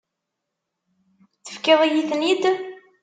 [1.45, 2.43] Tefkiḍ-iyi-ten-id.